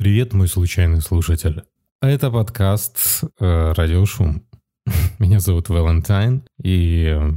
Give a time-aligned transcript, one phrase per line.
[0.00, 1.62] Привет, мой случайный слушатель.
[2.00, 4.46] А это подкаст э, «Радиошум».
[5.18, 7.32] Меня зовут Валентайн, и э,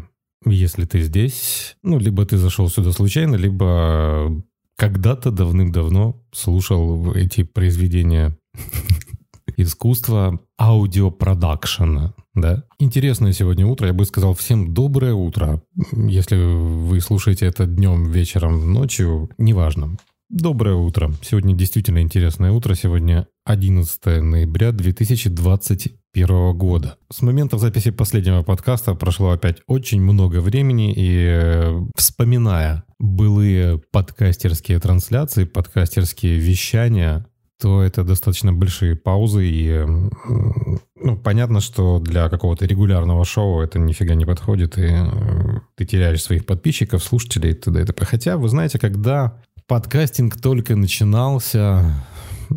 [0.46, 4.41] если ты здесь, ну, либо ты зашел сюда случайно, либо
[4.78, 8.38] когда-то давным-давно слушал эти произведения
[9.57, 12.64] искусства аудиопродакшена, да.
[12.80, 15.61] Интересное сегодня утро, я бы сказал всем доброе утро.
[15.91, 19.98] Если вы слушаете это днем, вечером, ночью, неважно.
[20.34, 21.11] Доброе утро.
[21.21, 22.73] Сегодня действительно интересное утро.
[22.73, 26.98] Сегодня 11 ноября 2021 года.
[27.12, 34.80] С момента записи последнего подкаста прошло опять очень много времени, и э, вспоминая былые подкастерские
[34.80, 37.27] трансляции, подкастерские вещания,
[37.61, 43.77] то это достаточно большие паузы, и э, ну, понятно, что для какого-то регулярного шоу это
[43.77, 47.81] нифига не подходит, и э, ты теряешь своих подписчиков, слушателей и т.д.
[47.81, 48.05] и.
[48.05, 51.84] Хотя, вы знаете, когда подкастинг только начинался,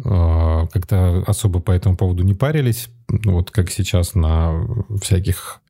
[0.02, 2.88] как-то особо по этому поводу не парились.
[3.08, 4.66] Вот как сейчас на
[5.00, 5.60] всяких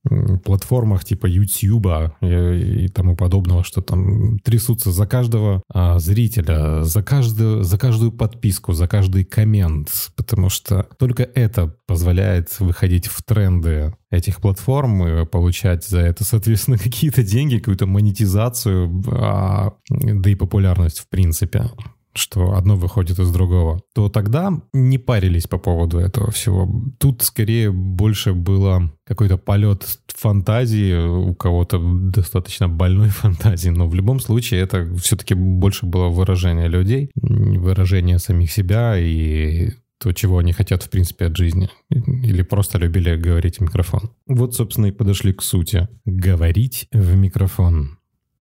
[0.44, 7.02] платформах типа YouTube и, и тому подобного, что там трясутся за каждого а, зрителя, за
[7.02, 13.94] каждую, за каждую подписку, за каждый коммент, потому что только это позволяет выходить в тренды
[14.10, 21.00] этих платформ и получать за это, соответственно, какие-то деньги, какую-то монетизацию, а, да и популярность
[21.00, 21.70] в принципе
[22.18, 26.68] что одно выходит из другого, то тогда не парились по поводу этого всего.
[26.98, 34.20] Тут скорее больше было какой-то полет фантазии, у кого-то достаточно больной фантазии, но в любом
[34.20, 40.82] случае это все-таки больше было выражение людей, выражение самих себя и то, чего они хотят,
[40.82, 41.70] в принципе, от жизни.
[41.90, 44.10] Или просто любили говорить в микрофон.
[44.26, 45.88] Вот, собственно, и подошли к сути.
[46.04, 47.98] Говорить в микрофон.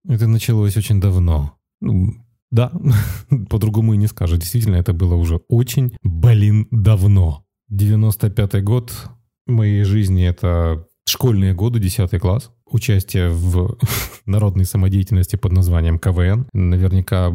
[0.08, 1.58] Это началось очень давно.
[1.82, 2.25] Ну,
[2.56, 2.72] да,
[3.50, 4.40] по-другому и не скажешь.
[4.40, 7.44] Действительно, это было уже очень, блин, давно.
[7.72, 8.94] 95-й год
[9.46, 12.52] моей жизни— это школьные годы, 10 класс.
[12.66, 13.78] Участие в
[14.26, 16.48] народной самодеятельности под названием КВН.
[16.54, 17.30] Наверняка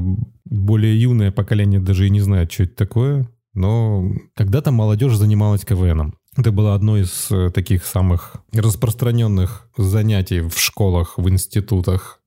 [0.44, 3.30] более юное поколение даже и не знает, что это такое.
[3.52, 6.14] Но когда-то молодежь занималась КВНом.
[6.36, 12.19] Это было одно из э, таких самых распространенных занятий в школах, в институтах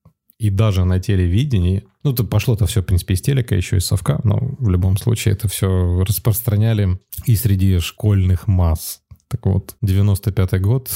[0.43, 4.19] и даже на телевидении, ну, то пошло-то все, в принципе, из телека, еще из совка,
[4.25, 8.99] но в любом случае это все распространяли и среди школьных масс.
[9.29, 10.91] Так вот, 95-й год,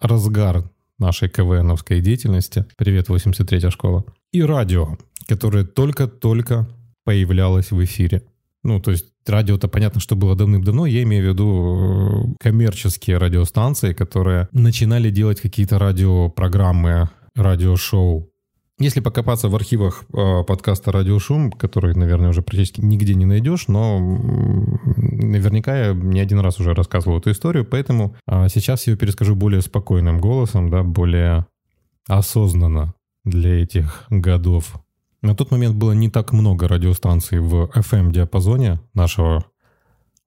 [0.00, 0.70] разгар
[1.00, 2.64] нашей КВНовской деятельности.
[2.76, 4.04] Привет, 83-я школа.
[4.30, 4.96] И радио,
[5.26, 6.68] которое только-только
[7.02, 8.22] появлялось в эфире.
[8.62, 10.86] Ну, то есть радио-то понятно, что было давным-давно.
[10.86, 18.31] Я имею в виду э, коммерческие радиостанции, которые начинали делать какие-то радиопрограммы, радиошоу
[18.82, 23.98] если покопаться в архивах э, подкаста «Радиошум», который, наверное, уже практически нигде не найдешь, но
[24.96, 29.62] наверняка я не один раз уже рассказывал эту историю, поэтому э, сейчас ее перескажу более
[29.62, 31.46] спокойным голосом, да, более
[32.08, 32.94] осознанно
[33.24, 34.74] для этих годов.
[35.22, 39.44] На тот момент было не так много радиостанций в FM-диапазоне нашего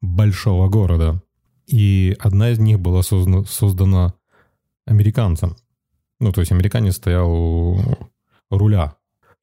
[0.01, 1.21] большого города,
[1.67, 4.13] и одна из них была создана, создана
[4.85, 5.57] американцем.
[6.19, 8.09] Ну, то есть американец стоял
[8.57, 8.95] руля.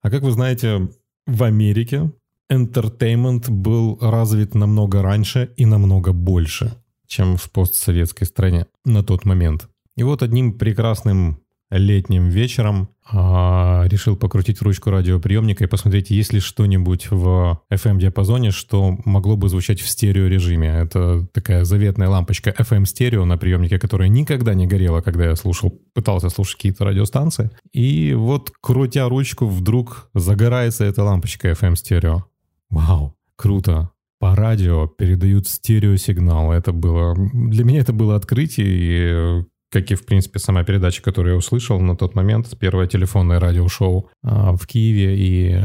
[0.02, 0.88] А как вы знаете,
[1.26, 2.12] в Америке
[2.50, 6.74] entertainment был развит намного раньше и намного больше,
[7.06, 9.68] чем в постсоветской стране на тот момент.
[9.96, 11.41] И вот одним прекрасным
[11.78, 18.96] летним вечером а, решил покрутить ручку радиоприемника и посмотреть, есть ли что-нибудь в FM-диапазоне, что
[19.04, 20.68] могло бы звучать в стереорежиме.
[20.68, 26.28] Это такая заветная лампочка FM-стерео на приемнике, которая никогда не горела, когда я слушал, пытался
[26.28, 27.50] слушать какие-то радиостанции.
[27.72, 32.24] И вот, крутя ручку, вдруг загорается эта лампочка FM-стерео.
[32.70, 33.90] Вау, круто
[34.22, 36.52] по радио передают стереосигнал.
[36.52, 37.16] Это было...
[37.32, 41.80] Для меня это было открытие, и как и, в принципе, сама передача, которую я услышал
[41.80, 45.60] на тот момент, первое телефонное радиошоу а, в Киеве, и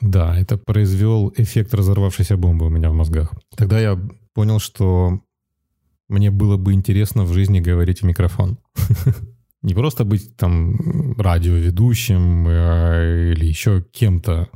[0.00, 3.34] да, это произвел эффект разорвавшейся бомбы у меня в мозгах.
[3.56, 4.00] Тогда я
[4.34, 5.20] понял, что
[6.08, 8.58] мне было бы интересно в жизни говорить в микрофон.
[9.62, 14.48] Не просто быть там радиоведущим э, или еще кем-то,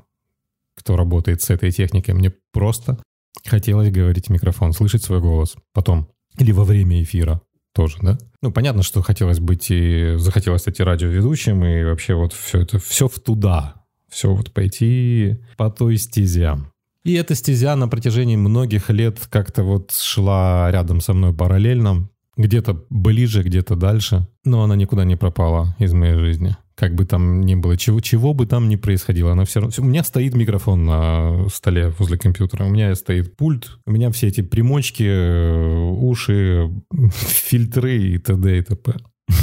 [0.77, 2.15] кто работает с этой техникой.
[2.15, 2.99] Мне просто
[3.45, 6.09] хотелось говорить в микрофон, слышать свой голос потом
[6.39, 7.43] или во время эфира
[7.75, 8.19] тоже, да?
[8.41, 12.79] Ну, понятно, что хотелось быть и захотелось стать и радиоведущим, и вообще вот все это,
[12.79, 13.75] все в туда,
[14.09, 16.57] все вот пойти по той стезе.
[17.05, 22.85] И эта стезя на протяжении многих лет как-то вот шла рядом со мной параллельно, где-то
[22.89, 26.57] ближе, где-то дальше, но она никуда не пропала из моей жизни.
[26.75, 29.75] Как бы там ни было, чего, чего бы там ни происходило, она все равно...
[29.79, 34.29] У меня стоит микрофон на столе возле компьютера, у меня стоит пульт, у меня все
[34.29, 36.71] эти примочки, э, уши,
[37.13, 38.59] фильтры и т.д.
[38.59, 38.95] и т.п.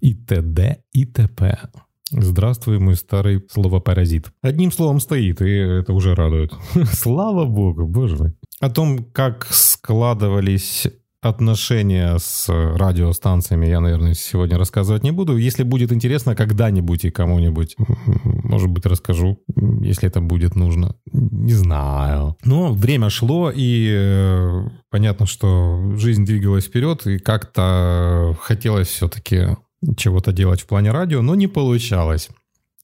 [0.00, 0.78] И т.д.
[0.92, 1.58] и т.п.
[2.10, 4.32] Здравствуй, мой старый словопаразит.
[4.40, 6.52] Одним словом стоит, и это уже радует.
[6.92, 8.32] Слава богу, боже мой.
[8.60, 10.86] О том, как складывались
[11.20, 15.36] отношения с радиостанциями я, наверное, сегодня рассказывать не буду.
[15.36, 17.76] Если будет интересно когда-нибудь и кому-нибудь,
[18.24, 19.42] может быть, расскажу,
[19.82, 20.96] если это будет нужно.
[21.12, 22.36] Не знаю.
[22.44, 29.56] Но время шло, и э, понятно, что жизнь двигалась вперед, и как-то хотелось все-таки
[29.96, 32.28] чего-то делать в плане радио, но не получалось.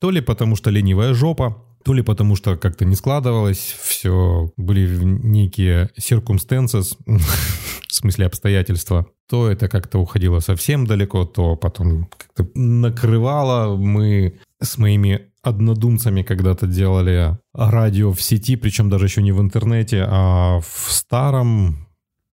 [0.01, 5.05] То ли потому, что ленивая жопа, то ли потому, что как-то не складывалось, все были
[5.05, 6.97] некие circumstances,
[7.95, 13.77] в смысле обстоятельства, то это как-то уходило совсем далеко, то потом как-то накрывало.
[13.77, 20.05] Мы с моими однодумцами когда-то делали радио в сети, причем даже еще не в интернете,
[20.09, 21.87] а в старом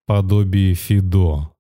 [0.07, 1.51] подобии Фидо.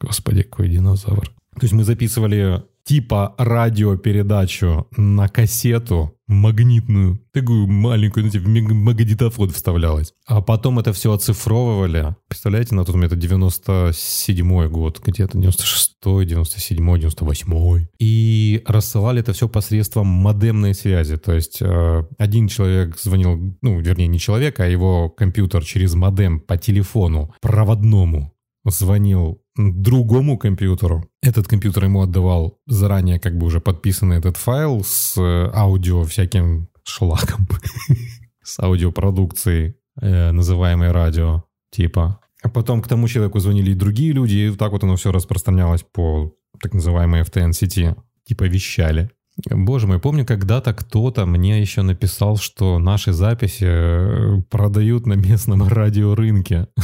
[0.00, 1.28] Господи, какой динозавр.
[1.28, 10.14] То есть мы записывали типа радиопередачу на кассету магнитную, такую маленькую, ну, типа магнитофон вставлялась.
[10.26, 12.16] А потом это все оцифровывали.
[12.28, 19.50] Представляете, на тот момент это 97 год, где-то 96 97 98 И рассылали это все
[19.50, 21.18] посредством модемной связи.
[21.18, 26.40] То есть э, один человек звонил, ну, вернее, не человек, а его компьютер через модем
[26.40, 28.32] по телефону проводному
[28.64, 31.04] звонил другому компьютеру.
[31.20, 36.68] Этот компьютер ему отдавал заранее как бы уже подписанный этот файл с э, аудио всяким
[36.84, 37.48] шлаком,
[38.42, 42.20] с аудиопродукцией, э, называемой радио, типа.
[42.42, 45.82] А потом к тому человеку звонили и другие люди, и так вот оно все распространялось
[45.82, 49.10] по так называемой FTN-сети, типа вещали.
[49.46, 55.62] Боже мой, помню, когда-то кто-то мне еще написал, что наши записи э, продают на местном
[55.68, 56.68] радиорынке.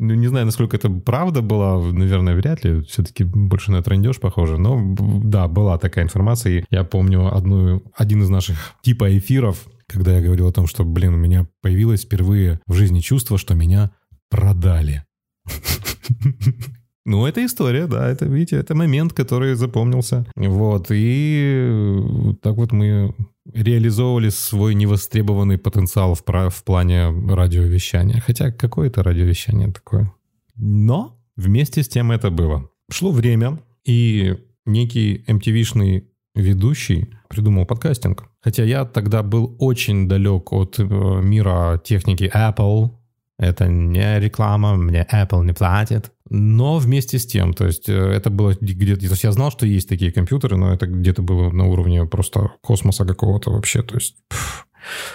[0.00, 2.82] Ну, не знаю, насколько это правда была, наверное, вряд ли.
[2.82, 4.56] Все-таки больше на трендеж похоже.
[4.56, 6.60] Но да, была такая информация.
[6.60, 10.84] И я помню одну, один из наших типа эфиров, когда я говорил о том, что,
[10.84, 13.90] блин, у меня появилось впервые в жизни чувство, что меня
[14.30, 15.04] продали.
[17.08, 20.26] Ну, это история, да, это, видите, это момент, который запомнился.
[20.36, 23.14] Вот, и так вот мы
[23.54, 28.20] реализовывали свой невостребованный потенциал в, в плане радиовещания.
[28.20, 30.12] Хотя какое это радиовещание такое?
[30.54, 32.68] Но вместе с тем это было.
[32.90, 38.24] Шло время, и некий MTV-шный ведущий придумал подкастинг.
[38.42, 40.84] Хотя я тогда был очень далек от э,
[41.22, 42.90] мира техники Apple,
[43.38, 46.10] это не реклама, мне Apple не платит.
[46.30, 49.00] Но вместе с тем, то есть э, это было где-то...
[49.00, 52.52] То есть я знал, что есть такие компьютеры, но это где-то было на уровне просто
[52.60, 53.82] космоса какого-то вообще.
[53.82, 54.16] То есть,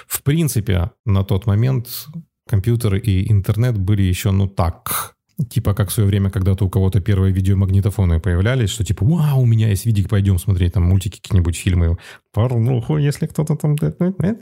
[0.08, 2.08] в принципе, на тот момент
[2.48, 5.16] компьютеры и интернет были еще, ну так,
[5.50, 9.46] Типа как в свое время когда-то у кого-то первые видеомагнитофоны появлялись, что типа, вау, у
[9.46, 11.98] меня есть видик, пойдем смотреть там мультики какие-нибудь, фильмы.
[12.32, 13.76] Порнуху, если кто-то там...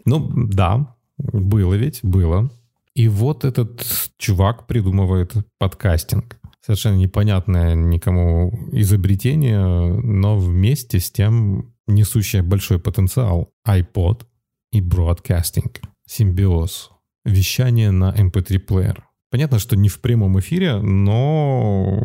[0.05, 2.51] Ну, да, было ведь, было.
[2.93, 3.85] И вот этот
[4.17, 6.40] чувак придумывает подкастинг.
[6.63, 13.51] Совершенно непонятное никому изобретение, но вместе с тем несущее большой потенциал.
[13.67, 14.25] iPod
[14.71, 15.81] и бродкастинг.
[16.07, 16.91] Симбиоз.
[17.25, 18.97] Вещание на MP3-плеер.
[18.97, 22.03] Эм Понятно, что не в прямом эфире, но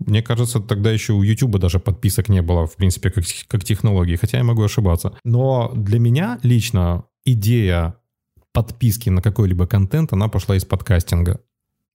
[0.00, 4.16] мне кажется, тогда еще у YouTube даже подписок не было, в принципе, как, как технологии,
[4.16, 5.14] хотя я могу ошибаться.
[5.24, 7.96] Но для меня лично идея
[8.52, 11.40] подписки на какой-либо контент, она пошла из подкастинга.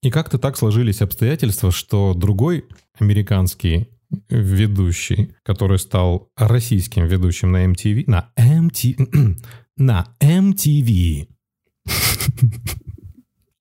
[0.06, 2.66] И как-то так сложились обстоятельства, что другой
[3.00, 3.90] американский
[4.30, 9.36] ведущий, который стал российским ведущим на MTV, на MTV,
[9.78, 11.28] на MTV,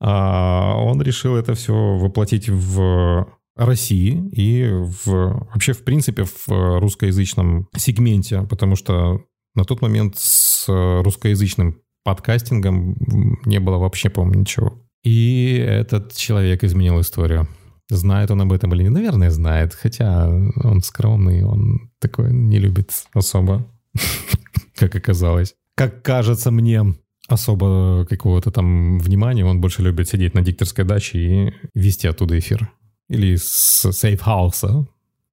[0.01, 7.71] а, он решил это все воплотить в России и в, вообще, в принципе, в русскоязычном
[7.75, 9.25] сегменте, потому что
[9.55, 12.99] на тот момент с русскоязычным подкастингом
[13.47, 14.85] не было вообще, по-моему, ничего.
[15.05, 17.47] И этот человек изменил историю.
[17.91, 18.89] Знает он об этом или не?
[18.89, 19.75] Наверное, знает.
[19.75, 23.71] Хотя он скромный, он такой не любит особо,
[24.75, 25.55] как оказалось.
[25.77, 26.95] Как кажется мне,
[27.29, 29.45] особо какого-то там внимания.
[29.45, 32.71] Он больше любит сидеть на дикторской даче и вести оттуда эфир.
[33.09, 34.87] Или с сейфхауса.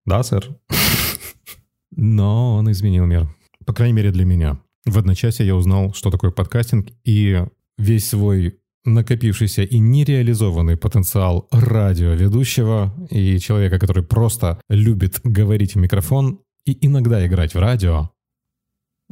[0.05, 0.49] Да, сэр?
[1.91, 3.33] Но он изменил мир.
[3.65, 4.59] По крайней мере, для меня.
[4.85, 7.45] В одночасье я узнал, что такое подкастинг, и
[7.77, 16.39] весь свой накопившийся и нереализованный потенциал радиоведущего и человека, который просто любит говорить в микрофон,
[16.65, 18.11] и иногда играть в радио,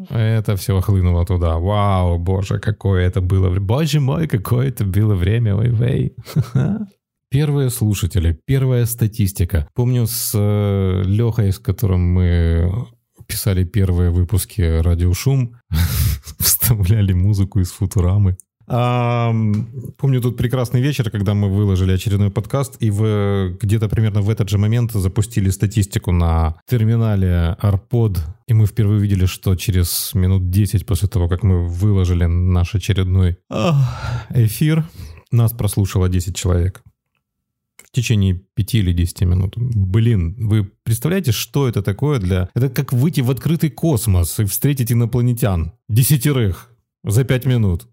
[0.10, 1.58] это все хлынуло туда.
[1.58, 3.54] Вау, боже, какое это было.
[3.60, 5.56] Боже мой, какое это было время.
[5.56, 6.16] Ой-вей.
[7.32, 9.68] Первые слушатели, первая статистика.
[9.76, 12.88] Помню с э, Лехой, с которым мы
[13.28, 15.56] писали первые выпуски «Радиошум»,
[16.40, 18.36] вставляли музыку из «Футурамы».
[18.72, 19.34] А,
[19.98, 24.48] помню тут прекрасный вечер, когда мы выложили очередной подкаст, и в, где-то примерно в этот
[24.50, 30.86] же момент запустили статистику на терминале AirPod, и мы впервые увидели, что через минут 10
[30.86, 33.40] после того, как мы выложили наш очередной
[34.30, 34.86] эфир,
[35.32, 36.84] нас прослушало 10 человек
[37.84, 39.54] в течение 5 или 10 минут.
[39.58, 42.50] Блин, вы представляете, что это такое для...
[42.54, 45.74] Это как выйти в открытый космос и встретить инопланетян.
[45.88, 46.70] Десятерых
[47.04, 47.88] за 5 минут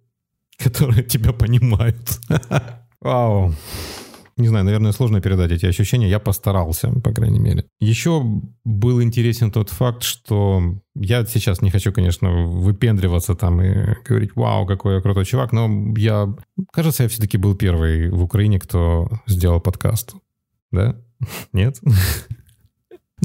[0.64, 2.20] которые тебя понимают.
[3.00, 3.54] Вау.
[4.38, 6.10] Не знаю, наверное, сложно передать эти ощущения.
[6.10, 7.64] Я постарался, по крайней мере.
[7.80, 8.22] Еще
[8.64, 14.66] был интересен тот факт, что я сейчас не хочу, конечно, выпендриваться там и говорить, вау,
[14.66, 16.34] какой я крутой чувак, но я,
[16.70, 20.14] кажется, я все-таки был первый в Украине, кто сделал подкаст.
[20.70, 21.00] Да?
[21.54, 21.80] Нет?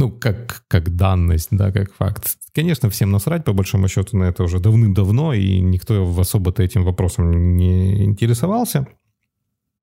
[0.01, 2.35] Ну, как, как данность, да, как факт.
[2.55, 7.55] Конечно, всем насрать, по большому счету, на это уже давным-давно, и никто особо-то этим вопросом
[7.55, 8.87] не интересовался.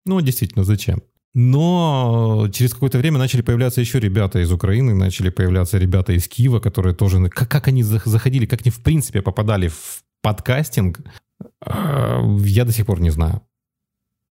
[0.05, 1.03] Ну, действительно, зачем?
[1.35, 6.59] Но через какое-то время начали появляться еще ребята из Украины, начали появляться ребята из Киева,
[6.59, 7.29] которые тоже...
[7.29, 10.99] Как, как они заходили, как они в принципе попадали в подкастинг,
[11.65, 13.43] а, я до сих пор не знаю.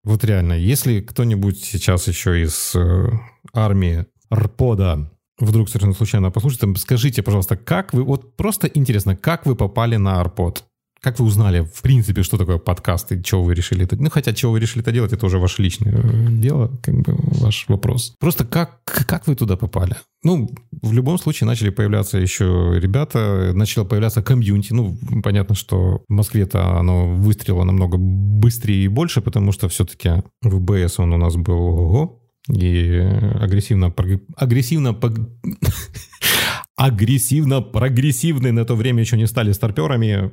[0.06, 3.10] Вот реально, если кто-нибудь сейчас еще из э,
[3.54, 5.10] армии РПОДа
[5.44, 10.20] вдруг совершенно случайно послушать, скажите, пожалуйста, как вы, вот просто интересно, как вы попали на
[10.20, 10.66] Арпод?
[11.04, 13.98] Как вы узнали, в принципе, что такое подкаст и чего вы решили это...
[13.98, 17.16] Ну, хотя, чего вы решили это делать, это уже ваше личное э, дело, как бы
[17.18, 18.16] ваш вопрос.
[18.22, 19.98] Просто как, как вы туда попали?
[20.24, 20.50] Ну,
[20.82, 24.72] в любом случае начали появляться еще ребята, начало появляться комьюнити.
[24.72, 30.62] Ну, понятно, что в Москве-то оно выстрелило намного быстрее и больше, потому что все-таки в
[30.62, 32.98] БС он у нас был ого, и
[33.40, 33.94] агрессивно,
[34.36, 35.00] агрессивно,
[36.76, 40.32] агрессивно прогрессивные на то время еще не стали старперами,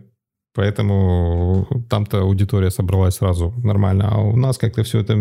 [0.54, 5.16] поэтому там-то аудитория собралась сразу нормально, а у нас как-то все это...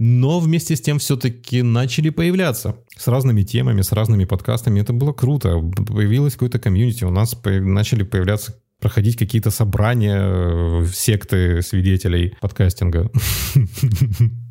[0.00, 4.78] Но вместе с тем все-таки начали появляться с разными темами, с разными подкастами.
[4.78, 5.58] Это было круто.
[5.58, 13.10] Появилось какое-то комьюнити, у нас начали появляться проходить какие-то собрания, э, секты свидетелей подкастинга.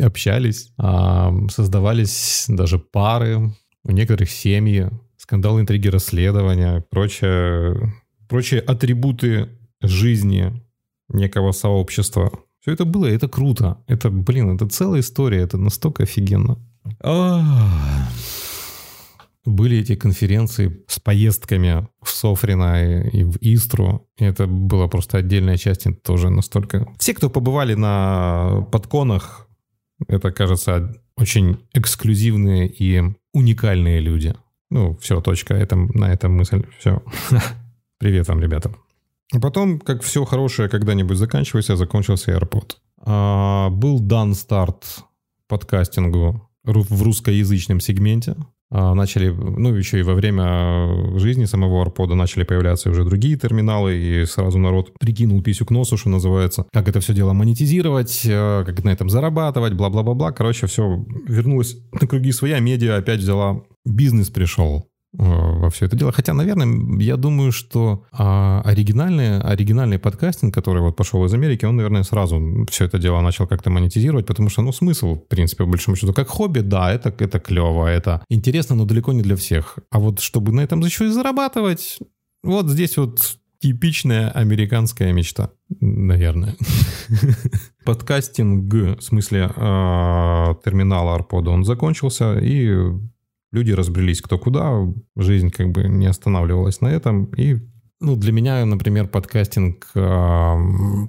[0.00, 0.72] общались,
[1.50, 3.52] создавались даже пары,
[3.84, 7.94] у некоторых семьи, скандалы, интриги, расследования, прочее,
[8.28, 9.48] прочие атрибуты
[9.80, 10.62] жизни
[11.08, 12.32] некого сообщества.
[12.60, 13.78] Все это было, это круто.
[13.86, 16.58] Это, блин, это целая история, это настолько офигенно.
[19.44, 24.08] Были эти конференции с поездками в Софрино и в Истру.
[24.18, 26.88] И это была просто отдельная часть, тоже настолько...
[26.98, 29.45] Все, кто побывали на подконах,
[30.08, 34.34] это, кажется, очень эксклюзивные и уникальные люди.
[34.70, 35.54] Ну, все, точка.
[35.54, 36.64] Это, на этом мысль.
[36.78, 37.02] Все.
[37.98, 38.74] Привет вам, ребята.
[39.32, 42.76] А потом, как все хорошее когда-нибудь заканчивается, закончился AirPod.
[42.98, 45.04] А, был дан старт
[45.48, 48.36] подкастингу в русскоязычном сегменте.
[48.70, 53.96] А, начали, ну, еще и во время жизни самого Арпода начали появляться уже другие терминалы,
[53.96, 58.64] и сразу народ прикинул писю к носу, что называется, как это все дело монетизировать, э,
[58.66, 60.32] как на этом зарабатывать, бла-бла-бла-бла.
[60.32, 64.88] Короче, все вернулось на круги своя, медиа опять взяла, бизнес пришел.
[65.18, 65.22] Э,
[65.60, 66.12] во все это дело.
[66.12, 71.76] Хотя, наверное, я думаю, что а, оригинальный, оригинальный подкастинг, который вот пошел из Америки, он,
[71.76, 75.70] наверное, сразу все это дело начал как-то монетизировать, потому что, ну, смысл, в принципе, по
[75.70, 79.78] большому счету, как хобби, да, это, это клево, это интересно, но далеко не для всех.
[79.90, 81.98] А вот чтобы на этом еще и зарабатывать,
[82.42, 86.56] вот здесь вот типичная американская мечта, наверное.
[87.86, 92.70] Подкастинг, в смысле а, терминала Арпода, он закончился, и
[93.52, 94.86] люди разбрелись кто куда,
[95.16, 97.26] жизнь как бы не останавливалась на этом.
[97.36, 97.58] И
[98.00, 100.56] ну, для меня, например, подкастинг э,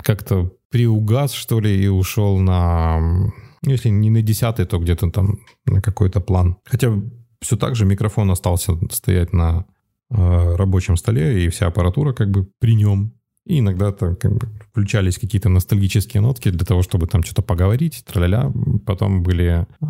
[0.04, 5.40] как-то приугас, что ли, и ушел на, ну, если не на десятый, то где-то там
[5.66, 6.58] на какой-то план.
[6.66, 6.94] Хотя
[7.42, 9.66] все так же микрофон остался стоять на
[10.10, 13.14] э, рабочем столе, и вся аппаратура как бы при нем.
[13.48, 18.04] И иногда там как бы включались какие-то ностальгические нотки для того, чтобы там что-то поговорить,
[18.06, 18.52] траля.
[18.86, 19.86] Потом были э,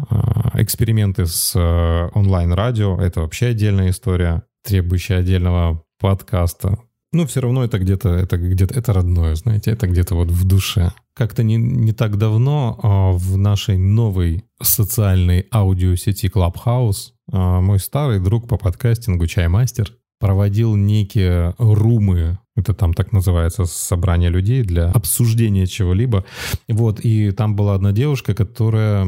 [0.61, 3.01] эксперименты с э, онлайн-радио.
[3.01, 6.77] Это вообще отдельная история, требующая отдельного подкаста.
[7.11, 10.91] Но все равно это где-то, это где-то, это родное, знаете, это где-то вот в душе.
[11.15, 18.19] Как-то не, не так давно э, в нашей новой социальной аудиосети Clubhouse а, мой старый
[18.19, 25.67] друг по подкастингу Чаймастер проводил некие румы, это там так называется собрание людей для обсуждения
[25.67, 26.25] чего-либо.
[26.67, 29.05] Вот, и там была одна девушка, которая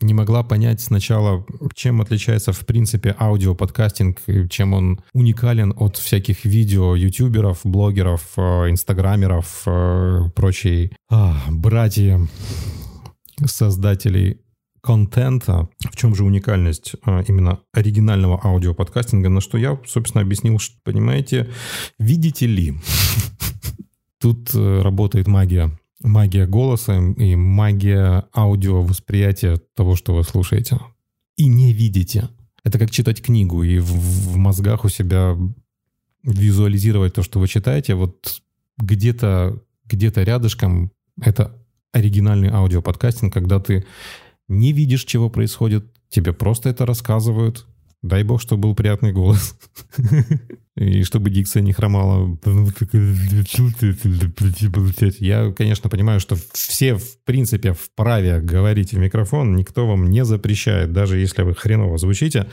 [0.00, 6.94] не могла понять сначала, чем отличается в принципе аудиоподкастинг, чем он уникален от всяких видео
[6.94, 12.20] ютуберов, блогеров, э, инстаграмеров, э, прочей а, братья
[13.44, 14.40] создателей
[14.80, 15.68] контента.
[15.90, 19.28] В чем же уникальность а, именно оригинального аудиоподкастинга?
[19.28, 21.50] На что я, собственно, объяснил, что, понимаете,
[21.98, 22.74] видите ли,
[24.18, 25.70] тут э, работает магия
[26.00, 30.78] магия голоса и магия аудиовосприятия того, что вы слушаете.
[31.36, 32.28] И не видите.
[32.64, 35.36] Это как читать книгу и в, в мозгах у себя
[36.22, 37.94] визуализировать то, что вы читаете.
[37.94, 38.42] Вот
[38.78, 41.56] где-то где рядышком это
[41.92, 43.86] оригинальный аудиоподкастинг, когда ты
[44.48, 47.66] не видишь, чего происходит, тебе просто это рассказывают,
[48.02, 49.58] Дай бог, чтобы был приятный голос.
[50.76, 52.38] И чтобы дикция не хромала.
[55.18, 59.56] Я, конечно, понимаю, что все, в принципе, вправе говорить в микрофон.
[59.56, 62.46] Никто вам не запрещает, даже если вы хреново звучите.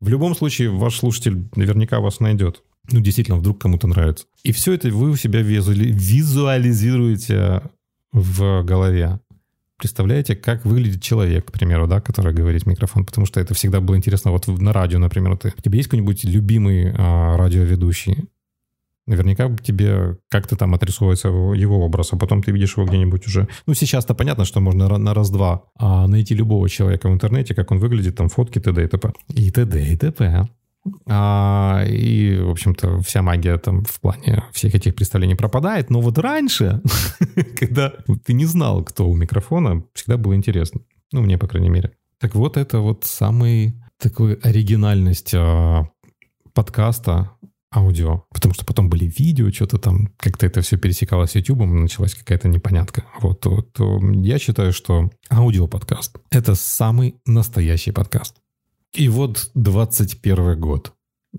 [0.00, 2.64] В любом случае, ваш слушатель наверняка вас найдет.
[2.90, 4.26] Ну, действительно, вдруг кому-то нравится.
[4.42, 7.62] И все это вы у себя визуализируете
[8.12, 9.20] в голове
[9.78, 13.80] представляете, как выглядит человек, к примеру, да, который говорит в микрофон, потому что это всегда
[13.80, 14.32] было интересно.
[14.32, 18.28] Вот на радио, например, ты, у тебя есть какой-нибудь любимый а, радиоведущий?
[19.06, 23.48] Наверняка тебе как-то там отрисовывается его образ, а потом ты видишь его где-нибудь уже.
[23.66, 27.78] Ну, сейчас-то понятно, что можно на раз-два а найти любого человека в интернете, как он
[27.78, 28.84] выглядит, там фотки, т.д.
[28.84, 29.12] и т.п.
[29.28, 29.82] И т.д.
[29.82, 30.48] и т.п.
[31.06, 35.90] А, и, в общем-то, вся магия там в плане всех этих представлений пропадает.
[35.90, 36.82] Но вот раньше,
[37.58, 37.92] когда
[38.24, 40.80] ты не знал, кто у микрофона, всегда было интересно.
[41.12, 41.92] Ну, мне, по крайней мере.
[42.20, 45.88] Так вот, это вот самый такой оригинальность а,
[46.54, 47.32] подкаста
[47.74, 52.14] аудио, потому что потом были видео, что-то там, как-то это все пересекалось с YouTube, началась
[52.14, 53.04] какая-то непонятка.
[53.20, 53.78] Вот, вот,
[54.14, 58.36] я считаю, что аудиоподкаст— это самый настоящий подкаст.
[58.93, 60.93] И вот 21 год.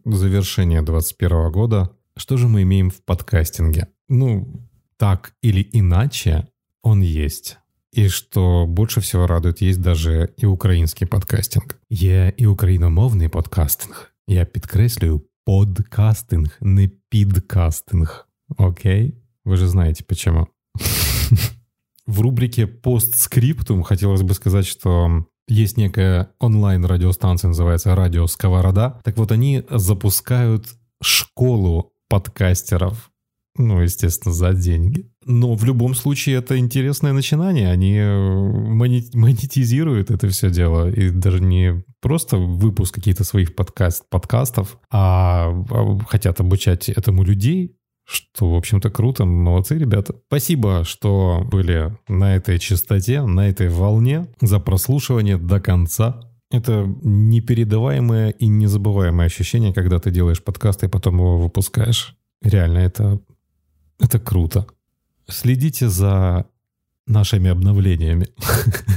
[0.05, 1.91] Завершение 21 года.
[2.17, 3.89] Что же мы имеем в подкастинге?
[4.09, 6.49] Ну, так или иначе,
[6.83, 7.59] он есть.
[7.93, 11.79] И что больше всего радует, есть даже и украинский подкастинг.
[11.89, 14.13] Я и україномовний подкастинг.
[14.27, 18.29] Я підкреслюю подкастинг, не підкастинг.
[18.57, 19.15] Окей?
[19.45, 20.49] Вы же знаете почему.
[22.07, 29.00] В рубрике «Постскриптум» хотелось бы сказать, что есть некая онлайн-радиостанция, называется «Радио Сковорода».
[29.04, 30.68] Так вот, они запускают
[31.02, 33.10] школу подкастеров.
[33.58, 35.10] Ну, естественно, за деньги.
[35.26, 37.70] Но в любом случае это интересное начинание.
[37.70, 38.08] Они э,
[39.14, 40.90] монетизируют это все дело.
[40.90, 47.76] И даже не просто выпуск каких-то своих подкаст, подкастов, а, а хотят обучать этому людей,
[48.10, 49.24] что, в общем-то, круто.
[49.24, 50.16] Молодцы, ребята.
[50.28, 56.20] Спасибо, что были на этой частоте, на этой волне, за прослушивание до конца.
[56.50, 62.16] Это непередаваемое и незабываемое ощущение, когда ты делаешь подкаст и потом его выпускаешь.
[62.42, 63.22] Реально, это,
[64.00, 64.66] это круто.
[65.28, 66.48] Следите за
[67.06, 68.30] нашими обновлениями.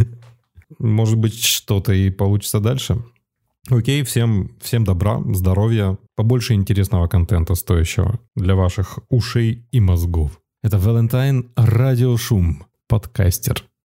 [0.79, 3.05] Может быть, что-то и получится дальше.
[3.69, 10.41] Окей, всем, всем добра, здоровья, побольше интересного контента стоящего для ваших ушей и мозгов.
[10.63, 13.65] Это Валентайн Радиошум, подкастер.